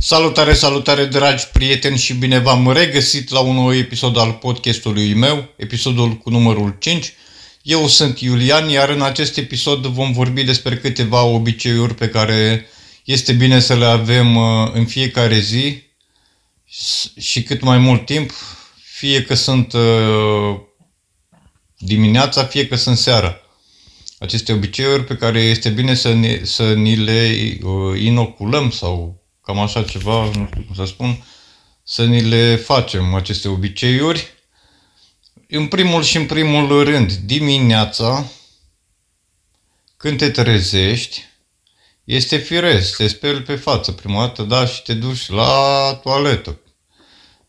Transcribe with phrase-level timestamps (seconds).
[0.00, 5.48] Salutare, salutare dragi prieteni și bine v-am regăsit la un nou episod al podcastului meu,
[5.56, 7.12] episodul cu numărul 5.
[7.62, 12.66] Eu sunt Iulian, iar în acest episod vom vorbi despre câteva obiceiuri pe care
[13.04, 15.82] este bine să le avem uh, în fiecare zi
[17.18, 18.30] și cât mai mult timp,
[18.82, 20.60] fie că sunt uh,
[21.78, 23.40] dimineața, fie că sunt seara.
[24.18, 29.17] Aceste obiceiuri pe care este bine să, ne, să ni le uh, inoculăm sau
[29.48, 31.24] cam așa ceva, nu știu cum să spun,
[31.82, 34.26] să ni le facem aceste obiceiuri.
[35.48, 38.30] În primul și în primul rând, dimineața,
[39.96, 41.24] când te trezești,
[42.04, 46.60] este firesc, te speli pe față prima dată, da, și te duci la toaletă.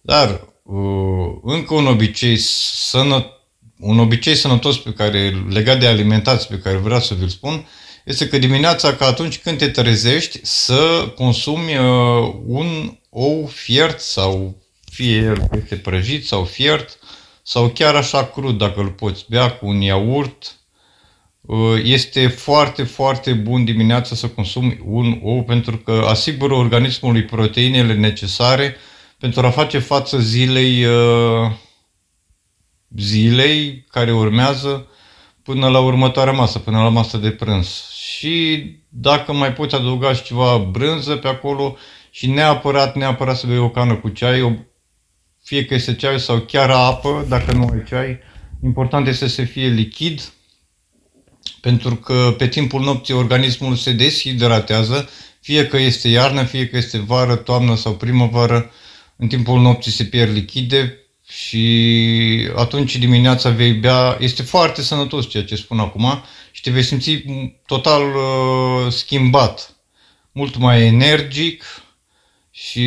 [0.00, 3.32] Dar uh, încă un obicei sănătos,
[3.78, 7.66] un obicei sănătos pe care, legat de alimentație pe care vreau să vi-l spun,
[8.08, 14.62] este că dimineața, ca atunci când te trezești, să consumi uh, un ou fiert sau
[14.90, 16.98] fie el este prăjit sau fiert
[17.42, 20.56] sau chiar așa crud dacă îl poți bea cu un iaurt.
[21.40, 27.94] Uh, este foarte, foarte bun dimineața să consumi un ou pentru că asigură organismului proteinele
[27.94, 28.76] necesare
[29.18, 31.50] pentru a face față zilei, uh,
[32.96, 34.87] zilei care urmează
[35.48, 37.90] până la următoarea masă, până la masă de prânz.
[37.90, 41.76] Și dacă mai poți adăuga și ceva brânză pe acolo
[42.10, 44.66] și neapărat, neapărat să bei o cană cu ceai,
[45.42, 48.18] fie că este ceai sau chiar apă, dacă nu ai ceai,
[48.64, 50.32] important este să fie lichid,
[51.60, 55.08] pentru că pe timpul nopții organismul se deshidratează,
[55.40, 58.70] fie că este iarnă, fie că este vară, toamnă sau primăvară,
[59.16, 65.44] în timpul nopții se pierd lichide și atunci dimineața vei bea, este foarte sănătos ceea
[65.44, 67.24] ce spun acum și te vei simți
[67.66, 69.76] total uh, schimbat,
[70.32, 71.64] mult mai energic
[72.50, 72.86] și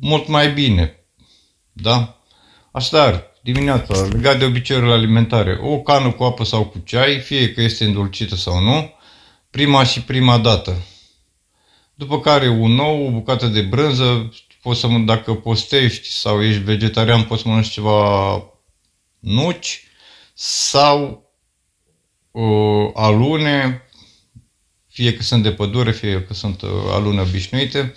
[0.00, 1.04] mult mai bine.
[1.72, 2.20] Da?
[2.70, 7.60] Așadar, dimineața, legat de obiceiurile alimentare, o cană cu apă sau cu ceai, fie că
[7.62, 8.92] este îndulcită sau nu,
[9.50, 10.82] prima și prima dată.
[11.94, 14.32] După care un ou, o bucată de brânză,
[14.66, 18.42] poți să, dacă postești sau ești vegetarian, poți să mănânci ceva
[19.18, 19.84] nuci
[20.34, 21.30] sau
[22.30, 23.82] uh, alune,
[24.88, 27.94] fie că sunt de pădure, fie că sunt uh, alune obișnuite.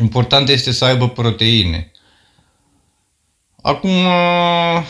[0.00, 1.90] Important este să aibă proteine.
[3.62, 4.86] Acum, uh,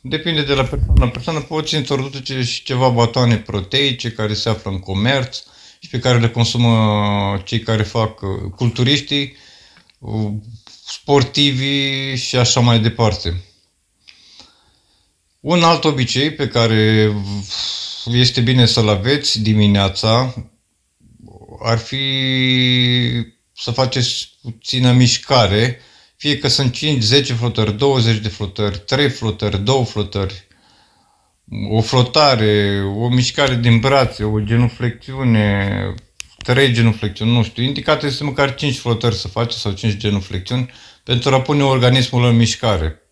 [0.00, 1.08] depinde de la persoană.
[1.10, 5.42] Persoană poți introduce și ceva batoane proteice care se află în comerț
[5.80, 9.48] și pe care le consumă cei care fac uh, culturiștii,
[10.00, 10.32] uh,
[10.86, 13.44] sportivii și așa mai departe.
[15.40, 17.12] Un alt obicei pe care
[18.04, 20.34] este bine să-l aveți dimineața
[21.62, 22.04] ar fi
[23.56, 25.80] să faceți puțină mișcare,
[26.16, 30.46] fie că sunt 5, 10 flotări, 20 de flotări, 3 flotări, 2 flotări,
[31.70, 35.94] o flotare, o mișcare din brațe, o genuflexiune,
[36.42, 40.70] 3 genuflexiuni, nu știu, indicat este măcar 5 flotări să faci sau 5 genuflexiuni
[41.04, 43.02] pentru a pune organismul în mișcare.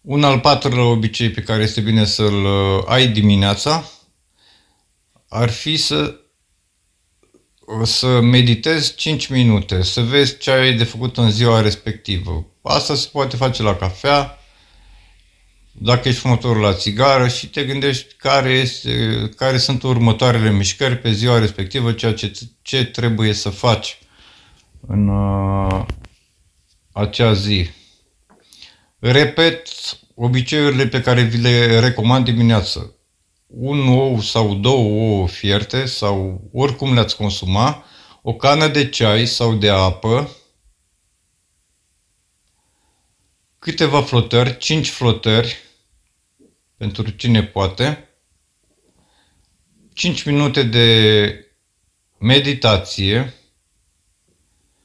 [0.00, 3.90] Un al patrulea obicei pe care este bine să-l uh, ai dimineața
[5.28, 6.20] ar fi să,
[7.82, 12.46] să meditezi 5 minute, să vezi ce ai de făcut în ziua respectivă.
[12.62, 14.38] Asta se poate face la cafea,
[15.78, 18.90] dacă ești fumător la țigară și te gândești care, este,
[19.36, 22.32] care sunt următoarele mișcări pe ziua respectivă, ceea ce,
[22.62, 23.98] ce trebuie să faci
[24.86, 25.84] în uh,
[26.92, 27.70] acea zi.
[28.98, 29.68] Repet
[30.14, 32.94] obiceiurile pe care vi le recomand dimineață.
[33.46, 37.84] Un ou sau două ouă fierte sau oricum le-ați consuma,
[38.22, 40.30] o cană de ceai sau de apă,
[43.58, 45.65] câteva flotări, 5 flotări,
[46.76, 48.08] pentru cine poate,
[49.94, 51.30] 5 minute de
[52.18, 53.34] meditație,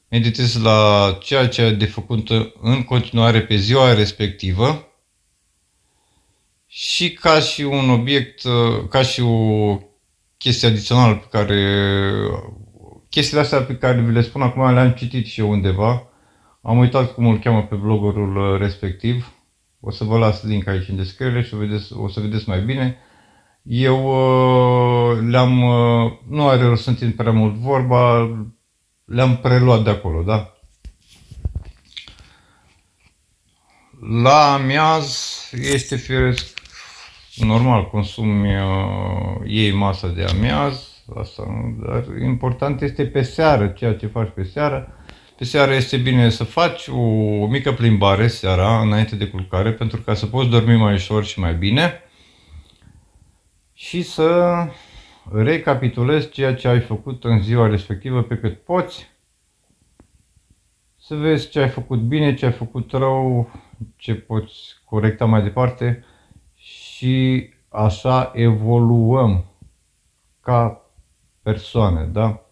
[0.09, 2.29] meditez la ceea ce ai de făcut
[2.61, 4.85] în continuare pe ziua respectivă
[6.67, 8.41] și ca și un obiect,
[8.89, 9.79] ca și o
[10.37, 12.13] chestie adițională pe care
[13.09, 16.07] chestiile astea pe care vi le spun acum le-am citit și eu undeva.
[16.61, 19.33] Am uitat cum îl cheamă pe bloggerul respectiv.
[19.83, 22.61] O să vă las link aici în descriere și o, vedeți, o să vedeți mai
[22.61, 22.97] bine.
[23.63, 28.29] Eu uh, le-am, uh, nu are rost să prea mult vorba,
[29.05, 30.55] le-am preluat de acolo, da?
[34.23, 35.19] La amiaz
[35.51, 36.59] este firesc
[37.35, 41.85] normal, consumi uh, ei masa de amiaz, asta, nu?
[41.85, 44.95] dar important este pe seară, ceea ce faci pe seară.
[45.41, 46.99] Pe seară este bine să faci o,
[47.41, 51.39] o mică plimbare seara, înainte de culcare, pentru ca să poți dormi mai ușor și
[51.39, 52.01] mai bine
[53.73, 54.53] și să
[55.31, 59.07] recapitulezi ceea ce ai făcut în ziua respectivă pe cât poți,
[60.99, 63.51] să vezi ce ai făcut bine, ce ai făcut rău,
[63.95, 64.53] ce poți
[64.85, 66.05] corecta mai departe
[66.55, 69.45] și așa evoluăm
[70.41, 70.81] ca
[71.41, 72.45] persoane, da?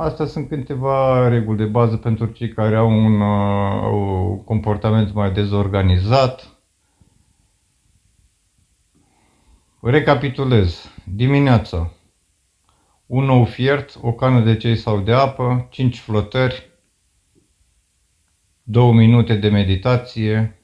[0.00, 5.32] Astea sunt câteva reguli de bază pentru cei care au un, uh, un comportament mai
[5.32, 6.48] dezorganizat.
[9.80, 10.90] Recapitulez.
[11.04, 11.92] Dimineața.
[13.06, 16.70] Un nou fiert, o cană de ceai sau de apă, 5 flotări,
[18.62, 20.60] 2 minute de meditație,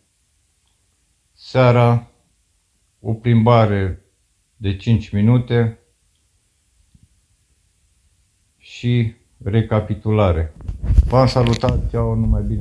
[1.32, 2.10] seara,
[3.00, 4.04] o plimbare
[4.56, 5.78] de 5 minute
[8.58, 10.52] și recapitulare.
[11.08, 12.54] V-am salutat, ceau, numai bine!